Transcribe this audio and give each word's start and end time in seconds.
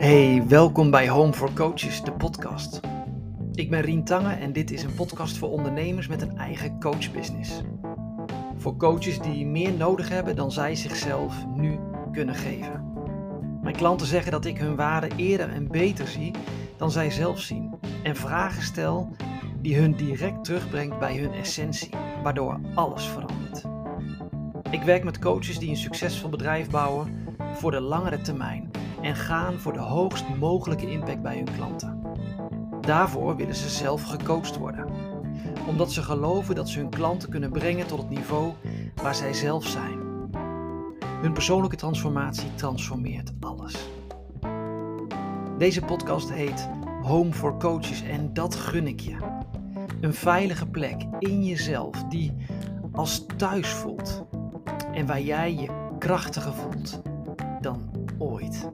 Hey, 0.00 0.42
welkom 0.48 0.90
bij 0.90 1.08
Home 1.08 1.32
for 1.32 1.52
Coaches, 1.52 2.02
de 2.02 2.12
podcast. 2.12 2.80
Ik 3.52 3.70
ben 3.70 3.80
Rien 3.80 4.04
Tange 4.04 4.32
en 4.32 4.52
dit 4.52 4.70
is 4.70 4.82
een 4.82 4.94
podcast 4.94 5.38
voor 5.38 5.50
ondernemers 5.50 6.06
met 6.06 6.22
een 6.22 6.36
eigen 6.36 6.80
coachbusiness. 6.80 7.60
Voor 8.56 8.76
coaches 8.76 9.18
die 9.18 9.46
meer 9.46 9.72
nodig 9.72 10.08
hebben 10.08 10.36
dan 10.36 10.52
zij 10.52 10.74
zichzelf 10.74 11.46
nu 11.56 11.78
kunnen 12.12 12.34
geven. 12.34 12.92
Mijn 13.62 13.76
klanten 13.76 14.06
zeggen 14.06 14.32
dat 14.32 14.44
ik 14.44 14.58
hun 14.58 14.76
waarde 14.76 15.08
eerder 15.16 15.48
en 15.48 15.68
beter 15.68 16.06
zie 16.06 16.30
dan 16.76 16.90
zij 16.90 17.10
zelf 17.10 17.40
zien. 17.40 17.74
En 18.02 18.16
vragen 18.16 18.62
stel 18.62 19.08
die 19.62 19.76
hun 19.76 19.92
direct 19.92 20.44
terugbrengt 20.44 20.98
bij 20.98 21.16
hun 21.16 21.32
essentie, 21.32 21.90
waardoor 22.22 22.60
alles 22.74 23.04
verandert. 23.04 23.64
Ik 24.70 24.82
werk 24.82 25.04
met 25.04 25.18
coaches 25.18 25.58
die 25.58 25.70
een 25.70 25.76
succesvol 25.76 26.30
bedrijf 26.30 26.70
bouwen 26.70 27.26
voor 27.54 27.70
de 27.70 27.80
langere 27.80 28.20
termijn 28.20 28.70
en 29.02 29.16
gaan 29.16 29.58
voor 29.58 29.72
de 29.72 29.78
hoogst 29.78 30.24
mogelijke 30.38 30.90
impact 30.90 31.22
bij 31.22 31.36
hun 31.36 31.54
klanten. 31.56 32.02
Daarvoor 32.80 33.36
willen 33.36 33.54
ze 33.54 33.68
zelf 33.68 34.02
gecoacht 34.02 34.56
worden, 34.56 34.86
omdat 35.66 35.92
ze 35.92 36.02
geloven 36.02 36.54
dat 36.54 36.68
ze 36.68 36.78
hun 36.78 36.90
klanten 36.90 37.28
kunnen 37.30 37.50
brengen 37.50 37.86
tot 37.86 37.98
het 37.98 38.10
niveau 38.10 38.52
waar 39.02 39.14
zij 39.14 39.32
zelf 39.32 39.66
zijn. 39.66 39.98
Hun 41.20 41.32
persoonlijke 41.32 41.76
transformatie 41.76 42.54
transformeert 42.54 43.32
alles. 43.40 43.88
Deze 45.58 45.82
podcast 45.82 46.32
heet 46.32 46.68
Home 47.02 47.32
for 47.32 47.56
Coaches 47.56 48.02
en 48.02 48.32
dat 48.32 48.54
gun 48.54 48.86
ik 48.86 49.00
je. 49.00 49.16
Een 50.00 50.14
veilige 50.14 50.66
plek 50.66 51.06
in 51.18 51.44
jezelf 51.44 52.04
die 52.04 52.32
als 52.92 53.26
thuis 53.36 53.68
voelt 53.68 54.24
en 54.92 55.06
waar 55.06 55.20
jij 55.20 55.54
je 55.54 55.68
krachtiger 55.98 56.52
voelt 56.54 57.02
dan 57.60 57.89
ooit. 58.20 58.70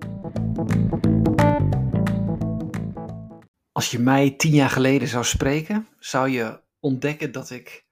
Als 3.73 3.91
je 3.91 3.99
mij 3.99 4.31
tien 4.31 4.53
jaar 4.53 4.71
geleden 4.71 5.09
zou 5.09 5.25
spreken, 5.25 5.89
zou 5.99 6.29
je 6.29 6.63
ontdekken 6.81 7.33
dat 7.33 7.51
ik 7.51 7.85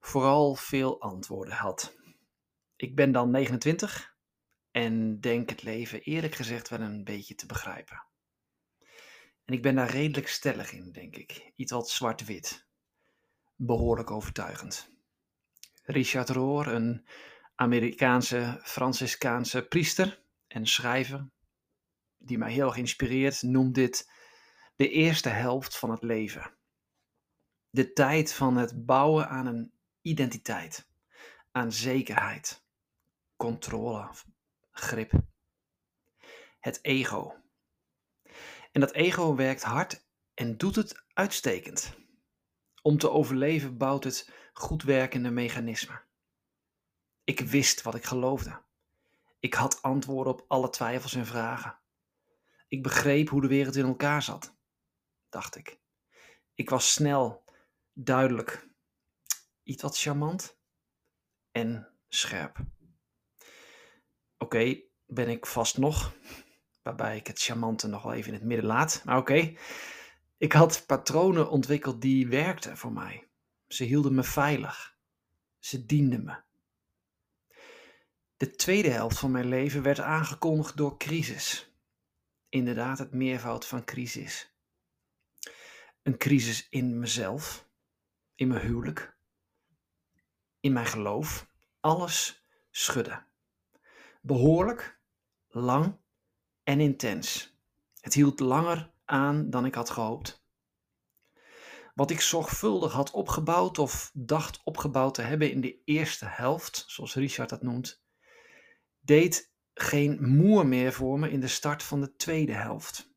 vooral 0.00 0.54
veel 0.54 1.00
antwoorden 1.00 1.54
had. 1.54 1.96
Ik 2.76 2.96
ben 2.96 3.12
dan 3.12 3.30
29 3.30 4.16
en 4.70 5.20
denk 5.20 5.50
het 5.50 5.62
leven 5.62 6.00
eerlijk 6.00 6.34
gezegd 6.34 6.68
wel 6.68 6.80
een 6.80 7.04
beetje 7.04 7.34
te 7.34 7.46
begrijpen. 7.46 8.06
En 9.44 9.54
ik 9.54 9.62
ben 9.62 9.74
daar 9.74 9.90
redelijk 9.90 10.28
stellig 10.28 10.72
in, 10.72 10.92
denk 10.92 11.16
ik. 11.16 11.52
Iets 11.56 11.72
wat 11.72 11.90
zwart-wit. 11.90 12.66
Behoorlijk 13.56 14.10
overtuigend. 14.10 14.92
Richard 15.82 16.28
Rohr, 16.28 16.66
een 16.66 17.06
Amerikaanse 17.54 18.60
Franciscaanse 18.62 19.62
priester 19.62 20.23
en 20.54 20.66
schrijver, 20.66 21.30
die 22.16 22.38
mij 22.38 22.52
heel 22.52 22.66
erg 22.66 22.76
inspireert, 22.76 23.42
noemt 23.42 23.74
dit 23.74 24.10
de 24.76 24.88
eerste 24.88 25.28
helft 25.28 25.76
van 25.76 25.90
het 25.90 26.02
leven. 26.02 26.56
De 27.70 27.92
tijd 27.92 28.32
van 28.32 28.56
het 28.56 28.86
bouwen 28.86 29.28
aan 29.28 29.46
een 29.46 29.72
identiteit, 30.00 30.88
aan 31.50 31.72
zekerheid, 31.72 32.66
controle, 33.36 34.10
grip. 34.70 35.12
Het 36.60 36.78
ego. 36.82 37.42
En 38.72 38.80
dat 38.80 38.92
ego 38.92 39.34
werkt 39.34 39.62
hard 39.62 40.06
en 40.34 40.56
doet 40.56 40.76
het 40.76 41.04
uitstekend. 41.12 41.96
Om 42.82 42.98
te 42.98 43.10
overleven 43.10 43.76
bouwt 43.76 44.04
het 44.04 44.32
goed 44.52 44.82
werkende 44.82 45.30
mechanismen. 45.30 46.02
Ik 47.24 47.40
wist 47.40 47.82
wat 47.82 47.94
ik 47.94 48.04
geloofde. 48.04 48.62
Ik 49.44 49.54
had 49.54 49.82
antwoorden 49.82 50.32
op 50.32 50.44
alle 50.48 50.70
twijfels 50.70 51.14
en 51.14 51.26
vragen. 51.26 51.78
Ik 52.68 52.82
begreep 52.82 53.28
hoe 53.28 53.40
de 53.40 53.48
wereld 53.48 53.76
in 53.76 53.86
elkaar 53.86 54.22
zat, 54.22 54.56
dacht 55.28 55.56
ik. 55.56 55.80
Ik 56.54 56.70
was 56.70 56.92
snel, 56.92 57.44
duidelijk, 57.92 58.68
iets 59.62 59.82
wat 59.82 59.98
charmant 59.98 60.58
en 61.50 61.88
scherp. 62.08 62.58
Oké, 64.38 64.80
ben 65.06 65.28
ik 65.28 65.46
vast 65.46 65.78
nog, 65.78 66.14
waarbij 66.82 67.16
ik 67.16 67.26
het 67.26 67.42
charmante 67.42 67.86
nog 67.86 68.02
wel 68.02 68.12
even 68.12 68.28
in 68.28 68.38
het 68.38 68.44
midden 68.48 68.66
laat. 68.66 69.02
Maar 69.04 69.18
oké, 69.18 69.56
ik 70.36 70.52
had 70.52 70.86
patronen 70.86 71.50
ontwikkeld 71.50 72.00
die 72.00 72.28
werkten 72.28 72.76
voor 72.76 72.92
mij. 72.92 73.28
Ze 73.66 73.84
hielden 73.84 74.14
me 74.14 74.22
veilig. 74.22 74.96
Ze 75.58 75.86
dienden 75.86 76.24
me. 76.24 76.43
De 78.36 78.50
tweede 78.50 78.90
helft 78.90 79.18
van 79.18 79.30
mijn 79.30 79.48
leven 79.48 79.82
werd 79.82 80.00
aangekondigd 80.00 80.76
door 80.76 80.98
crisis. 80.98 81.74
Inderdaad, 82.48 82.98
het 82.98 83.12
meervoud 83.12 83.66
van 83.66 83.84
crisis. 83.84 84.54
Een 86.02 86.18
crisis 86.18 86.68
in 86.68 86.98
mezelf, 86.98 87.68
in 88.34 88.48
mijn 88.48 88.66
huwelijk, 88.66 89.16
in 90.60 90.72
mijn 90.72 90.86
geloof. 90.86 91.48
Alles 91.80 92.46
schudde. 92.70 93.24
Behoorlijk, 94.20 95.00
lang 95.48 95.96
en 96.62 96.80
intens. 96.80 97.58
Het 98.00 98.14
hield 98.14 98.40
langer 98.40 98.92
aan 99.04 99.50
dan 99.50 99.64
ik 99.64 99.74
had 99.74 99.90
gehoopt. 99.90 100.44
Wat 101.94 102.10
ik 102.10 102.20
zorgvuldig 102.20 102.92
had 102.92 103.10
opgebouwd 103.10 103.78
of 103.78 104.10
dacht 104.14 104.60
opgebouwd 104.64 105.14
te 105.14 105.22
hebben 105.22 105.50
in 105.50 105.60
de 105.60 105.82
eerste 105.84 106.26
helft, 106.26 106.84
zoals 106.86 107.14
Richard 107.14 107.48
dat 107.48 107.62
noemt, 107.62 108.03
deed 109.04 109.52
geen 109.74 110.18
moer 110.20 110.66
meer 110.66 110.92
voor 110.92 111.18
me 111.18 111.30
in 111.30 111.40
de 111.40 111.48
start 111.48 111.82
van 111.82 112.00
de 112.00 112.16
tweede 112.16 112.52
helft. 112.52 113.12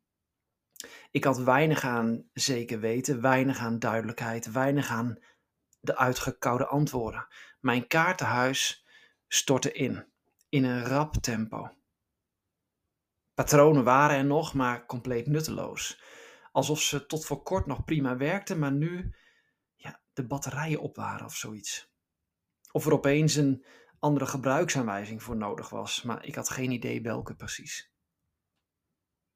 Ik 1.12 1.24
had 1.24 1.38
weinig 1.38 1.84
aan 1.84 2.30
zeker 2.34 2.80
weten, 2.80 3.22
weinig 3.22 3.60
aan 3.60 3.80
duidelijkheid, 3.80 4.52
weinig 4.52 4.90
aan 4.90 5.20
de 5.80 5.98
uitgekoude 5.98 6.66
antwoorden. 6.68 7.28
Mijn 7.60 7.88
kaartenhuis 7.88 8.86
stortte 9.28 9.72
in, 9.72 10.06
in 10.50 10.64
een 10.64 10.86
rap 10.86 11.14
tempo. 11.16 11.72
Patronen 13.34 13.84
waren 13.84 14.18
er 14.18 14.26
nog, 14.26 14.54
maar 14.54 14.86
compleet 14.86 15.28
nutteloos. 15.28 16.02
Alsof 16.52 16.82
ze 16.82 17.06
tot 17.06 17.26
voor 17.26 17.44
kort 17.44 17.66
nog 17.66 17.84
prima 17.84 18.18
werkten, 18.18 18.60
maar 18.60 18.72
nu 18.72 19.16
ja, 19.76 20.02
de 20.14 20.28
batterijen 20.28 20.80
op 20.80 20.96
waren 20.96 21.26
of 21.26 21.36
zoiets. 21.36 21.92
Of 22.72 22.86
er 22.86 22.94
opeens 22.94 23.36
een 23.36 23.66
andere 24.00 24.26
gebruiksaanwijzing 24.26 25.24
voor 25.24 25.36
nodig 25.36 25.70
was, 25.70 26.02
maar 26.02 26.26
ik 26.26 26.36
had 26.36 26.50
geen 26.50 26.72
idee 26.72 27.02
welke 27.02 27.36
precies. 27.36 27.92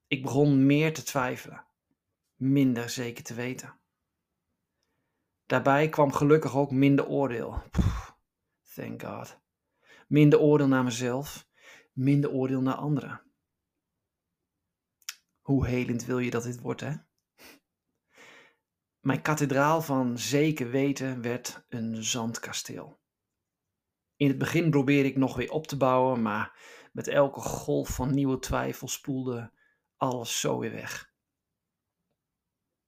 Ik 0.07 0.23
begon 0.23 0.65
meer 0.65 0.93
te 0.93 1.03
twijfelen, 1.03 1.65
minder 2.35 2.89
zeker 2.89 3.23
te 3.23 3.33
weten. 3.33 3.79
Daarbij 5.45 5.89
kwam 5.89 6.11
gelukkig 6.13 6.55
ook 6.55 6.71
minder 6.71 7.07
oordeel. 7.07 7.63
thank 8.75 9.03
God. 9.03 9.39
Minder 10.07 10.39
oordeel 10.39 10.67
naar 10.67 10.83
mezelf, 10.83 11.47
minder 11.93 12.31
oordeel 12.31 12.61
naar 12.61 12.75
anderen. 12.75 13.21
Hoe 15.39 15.67
helend 15.67 16.05
wil 16.05 16.19
je 16.19 16.31
dat 16.31 16.43
dit 16.43 16.59
wordt, 16.59 16.81
hè? 16.81 16.93
Mijn 18.99 19.21
kathedraal 19.21 19.81
van 19.81 20.17
zeker 20.17 20.69
weten 20.69 21.21
werd 21.21 21.65
een 21.69 22.03
zandkasteel. 22.03 23.00
In 24.21 24.27
het 24.27 24.37
begin 24.37 24.69
probeerde 24.69 25.09
ik 25.09 25.17
nog 25.17 25.35
weer 25.35 25.51
op 25.51 25.67
te 25.67 25.77
bouwen, 25.77 26.21
maar 26.21 26.59
met 26.91 27.07
elke 27.07 27.39
golf 27.39 27.89
van 27.89 28.13
nieuwe 28.13 28.39
twijfel 28.39 28.87
spoelde 28.87 29.51
alles 29.97 30.39
zo 30.39 30.59
weer 30.59 30.71
weg. 30.71 31.13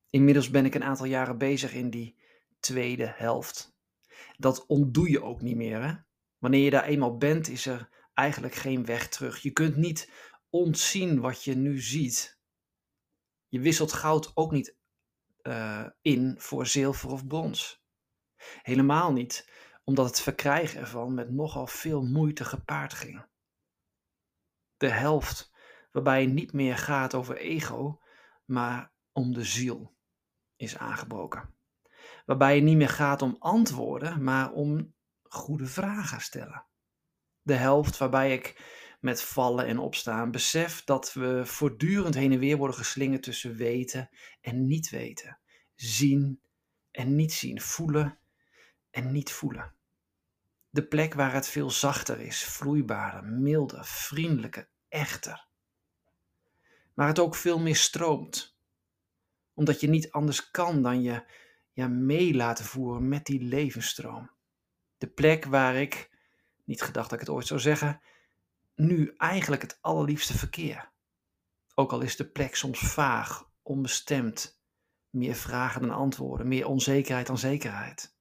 Inmiddels 0.10 0.50
ben 0.50 0.66
ik 0.66 0.76
een 0.76 0.84
aantal 0.84 1.06
jaren 1.06 1.38
bezig 1.38 1.74
in 1.74 1.90
die 1.90 2.20
tweede 2.60 3.14
helft. 3.16 3.76
Dat 4.38 4.66
ontdoe 4.66 5.10
je 5.10 5.24
ook 5.24 5.42
niet 5.42 5.56
meer. 5.56 5.84
Hè? 5.84 5.94
Wanneer 6.38 6.64
je 6.64 6.70
daar 6.70 6.84
eenmaal 6.84 7.18
bent, 7.18 7.48
is 7.48 7.66
er 7.66 7.90
eigenlijk 8.14 8.56
geen 8.56 8.86
weg 8.86 9.10
terug. 9.10 9.42
Je 9.42 9.52
kunt 9.52 9.76
niet 9.76 10.12
ontzien 10.50 11.20
wat 11.20 11.44
je 11.44 11.56
nu 11.56 11.82
ziet. 11.82 12.40
Je 13.48 13.60
wisselt 13.60 13.94
goud 13.94 14.32
ook 14.34 14.52
niet 14.52 14.78
uh, 15.42 15.88
in 16.02 16.36
voor 16.38 16.68
zilver 16.68 17.12
of 17.12 17.28
brons. 17.28 17.84
Helemaal 18.62 19.12
niet 19.12 19.52
omdat 19.84 20.06
het 20.06 20.22
verkrijgen 20.22 20.80
ervan 20.80 21.14
met 21.14 21.32
nogal 21.32 21.68
veel 21.68 22.02
moeite 22.02 22.46
gepaard 22.46 22.94
ging. 22.94 23.26
De 24.78 24.90
helft 24.90 25.52
waarbij 25.92 26.22
het 26.22 26.34
niet 26.34 26.54
meer 26.54 26.78
gaat 26.78 27.14
over 27.14 27.38
ego, 27.38 28.02
maar 28.46 28.92
om 29.12 29.34
de 29.34 29.44
ziel 29.44 29.96
is 30.56 30.78
aangebroken. 30.78 31.54
Waarbij 32.26 32.56
het 32.56 32.64
niet 32.64 32.78
meer 32.78 32.90
gaat 32.90 33.22
om 33.22 33.36
antwoorden, 33.40 34.24
maar 34.24 34.52
om 34.52 34.94
goede 35.24 35.66
vragen 35.66 36.22
stellen. 36.22 36.66
De 37.42 37.54
helft 37.54 37.98
waarbij 37.98 38.34
ik 38.34 38.62
met 39.00 39.22
vallen 39.22 39.66
en 39.66 39.80
opstaan 39.80 40.32
besef 40.32 40.84
dat 40.84 41.14
we 41.14 41.46
voortdurend 41.46 42.16
heen 42.16 42.32
en 42.32 42.40
weer 42.40 42.58
worden 42.58 42.78
geslingerd 42.78 43.24
tussen 43.24 43.56
weten 43.56 44.10
en 44.42 44.68
niet 44.68 44.90
weten, 44.90 45.40
zien 45.76 46.42
en 46.92 47.16
niet 47.16 47.34
zien, 47.34 47.62
voelen 47.62 48.20
en 48.90 49.12
niet 49.12 49.32
voelen. 49.32 49.73
De 50.74 50.84
plek 50.84 51.14
waar 51.14 51.34
het 51.34 51.48
veel 51.48 51.70
zachter 51.70 52.20
is, 52.20 52.44
vloeibaarder, 52.44 53.24
milder, 53.24 53.86
vriendelijker, 53.86 54.70
echter. 54.90 55.48
maar 56.94 57.08
het 57.08 57.20
ook 57.20 57.36
veel 57.36 57.60
meer 57.60 57.76
stroomt. 57.76 58.58
Omdat 59.54 59.80
je 59.80 59.88
niet 59.88 60.12
anders 60.12 60.52
kan 60.52 60.82
dan 60.82 61.02
je 61.02 61.24
ja, 61.74 61.88
mee 61.88 62.34
laten 62.34 62.66
voeren 62.66 63.08
met 63.08 63.26
die 63.26 63.42
levensstroom. 63.42 64.32
De 64.98 65.08
plek 65.08 65.46
waar 65.46 65.76
ik, 65.76 66.10
niet 66.64 66.82
gedacht 66.82 67.10
dat 67.10 67.20
ik 67.20 67.26
het 67.28 67.36
ooit 67.36 67.48
zou 67.48 67.60
zeggen, 67.60 68.02
nu 68.76 69.14
eigenlijk 69.18 69.62
het 69.62 69.78
allerliefste 69.82 70.38
verkeer. 70.38 70.92
Ook 71.76 71.92
al 71.92 72.02
is 72.02 72.16
de 72.16 72.30
plek 72.30 72.56
soms 72.56 72.80
vaag, 72.80 73.50
onbestemd, 73.62 74.60
meer 75.10 75.36
vragen 75.36 75.82
dan 75.82 75.92
antwoorden, 75.92 76.48
meer 76.48 76.68
onzekerheid 76.68 77.28
dan 77.28 77.38
zekerheid. 77.38 78.16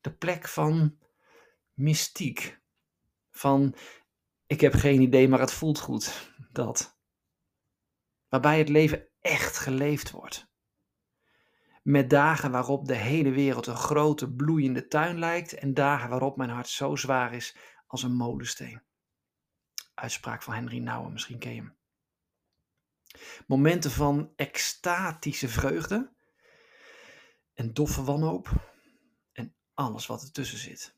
De 0.00 0.12
plek 0.12 0.48
van 0.48 0.98
mystiek, 1.74 2.60
van 3.30 3.74
ik 4.46 4.60
heb 4.60 4.74
geen 4.74 5.00
idee, 5.00 5.28
maar 5.28 5.40
het 5.40 5.52
voelt 5.52 5.78
goed, 5.78 6.32
dat. 6.52 6.98
Waarbij 8.28 8.58
het 8.58 8.68
leven 8.68 9.08
echt 9.20 9.58
geleefd 9.58 10.10
wordt. 10.10 10.52
Met 11.82 12.10
dagen 12.10 12.50
waarop 12.50 12.86
de 12.86 12.94
hele 12.94 13.30
wereld 13.30 13.66
een 13.66 13.76
grote 13.76 14.32
bloeiende 14.32 14.86
tuin 14.86 15.18
lijkt 15.18 15.52
en 15.52 15.74
dagen 15.74 16.08
waarop 16.08 16.36
mijn 16.36 16.50
hart 16.50 16.68
zo 16.68 16.96
zwaar 16.96 17.34
is 17.34 17.56
als 17.86 18.02
een 18.02 18.14
molensteen. 18.14 18.82
Uitspraak 19.94 20.42
van 20.42 20.54
Henry 20.54 20.78
Nouwen, 20.78 21.12
misschien 21.12 21.38
ken 21.38 21.54
je 21.54 21.60
hem. 21.60 21.76
Momenten 23.46 23.90
van 23.90 24.32
extatische 24.36 25.48
vreugde 25.48 26.12
en 27.54 27.72
doffe 27.72 28.04
wanhoop 28.04 28.74
en 29.32 29.54
alles 29.74 30.06
wat 30.06 30.22
ertussen 30.22 30.58
zit. 30.58 30.96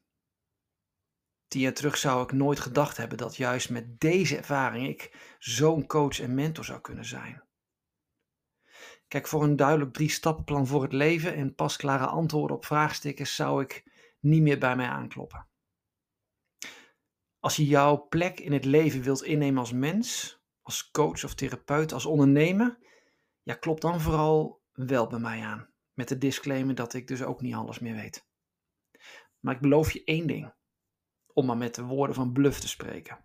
Tien 1.49 1.61
jaar 1.61 1.73
terug 1.73 1.97
zou 1.97 2.23
ik 2.23 2.33
nooit 2.33 2.61
gedacht 2.61 2.97
hebben 2.97 3.19
dat 3.19 3.37
juist 3.37 3.71
met 3.71 4.01
deze 4.01 4.37
ervaring 4.37 4.89
ik 4.89 5.35
zo'n 5.39 5.87
coach 5.87 6.21
en 6.21 6.35
mentor 6.35 6.65
zou 6.65 6.81
kunnen 6.81 7.05
zijn. 7.05 7.45
Kijk, 9.09 9.27
voor 9.27 9.43
een 9.43 9.57
duidelijk 9.57 9.93
drie-stappenplan 9.93 10.67
voor 10.67 10.83
het 10.83 10.93
leven 10.93 11.35
en 11.35 11.55
pasklare 11.55 12.07
antwoorden 12.07 12.57
op 12.57 12.65
vraagstukken 12.65 13.27
zou 13.27 13.63
ik 13.63 13.85
niet 14.21 14.43
meer 14.43 14.59
bij 14.59 14.77
mij 14.77 14.87
aankloppen. 14.87 15.49
Als 17.41 17.57
je 17.57 17.67
jouw 17.67 18.07
plek 18.09 18.41
in 18.41 18.53
het 18.53 18.65
leven 18.65 19.03
wilt 19.03 19.23
innemen 19.23 19.59
als 19.59 19.73
mens, 19.73 20.39
als 20.63 20.91
coach 20.91 21.25
of 21.25 21.35
therapeut, 21.35 21.93
als 21.93 22.07
ondernemer, 22.07 22.79
ja, 23.43 23.55
klop 23.55 23.81
dan 23.81 24.01
vooral 24.01 24.63
wel 24.73 25.07
bij 25.07 25.19
mij 25.19 25.41
aan. 25.41 25.71
Met 25.93 26.09
de 26.09 26.19
disclaimer 26.19 26.75
dat 26.75 26.95
ik 26.95 27.07
dus 27.07 27.23
ook 27.23 27.41
niet 27.41 27.55
alles 27.55 27.79
meer 27.79 27.95
weet. 27.95 28.29
Maar 29.41 29.55
ik 29.55 29.61
beloof 29.61 29.93
je 29.93 30.05
één 30.05 30.27
ding, 30.27 30.55
om 31.37 31.47
maar 31.47 31.57
met 31.57 31.75
de 31.75 31.83
woorden 31.83 32.15
van 32.15 32.33
Bluff 32.33 32.61
te 32.61 32.69
spreken. 32.69 33.19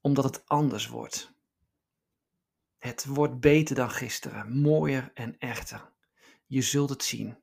Omdat 0.00 0.24
het 0.24 0.48
anders 0.48 0.86
wordt. 0.86 1.32
Het 2.78 3.04
wordt 3.04 3.40
beter 3.40 3.74
dan 3.74 3.90
gisteren, 3.90 4.60
mooier 4.60 5.10
en 5.14 5.38
echter. 5.38 5.92
Je 6.46 6.62
zult 6.62 6.90
het 6.90 7.04
zien. 7.04 7.42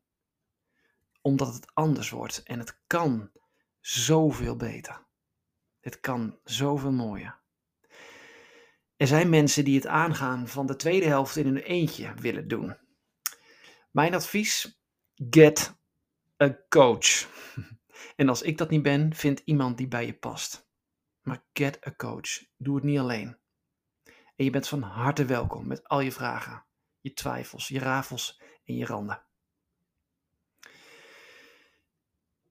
Omdat 1.21 1.53
het 1.53 1.73
anders 1.73 2.09
wordt 2.09 2.43
en 2.43 2.59
het 2.59 2.81
kan 2.87 3.31
zoveel 3.79 4.55
beter. 4.55 5.05
Het 5.79 5.99
kan 5.99 6.39
zoveel 6.43 6.91
mooier. 6.91 7.39
Er 8.95 9.07
zijn 9.07 9.29
mensen 9.29 9.63
die 9.63 9.75
het 9.75 9.87
aangaan 9.87 10.47
van 10.47 10.65
de 10.65 10.75
tweede 10.75 11.05
helft 11.05 11.35
in 11.35 11.47
een 11.47 11.57
eentje 11.57 12.13
willen 12.13 12.47
doen. 12.47 12.77
Mijn 13.91 14.13
advies: 14.13 14.81
get 15.29 15.75
a 16.43 16.57
coach. 16.69 17.29
En 18.15 18.29
als 18.29 18.41
ik 18.41 18.57
dat 18.57 18.69
niet 18.69 18.81
ben, 18.81 19.15
vind 19.15 19.41
iemand 19.45 19.77
die 19.77 19.87
bij 19.87 20.05
je 20.05 20.13
past. 20.13 20.69
Maar 21.21 21.43
get 21.53 21.87
a 21.87 21.93
coach. 21.97 22.43
Doe 22.57 22.75
het 22.75 22.83
niet 22.83 22.99
alleen. 22.99 23.37
En 24.35 24.45
je 24.45 24.49
bent 24.49 24.67
van 24.67 24.81
harte 24.81 25.25
welkom 25.25 25.67
met 25.67 25.87
al 25.87 25.99
je 25.99 26.11
vragen, 26.11 26.65
je 26.99 27.13
twijfels, 27.13 27.67
je 27.67 27.79
rafels 27.79 28.41
en 28.65 28.75
je 28.75 28.85
randen. 28.85 29.23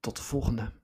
Tot 0.01 0.17
de 0.17 0.23
volgende. 0.23 0.80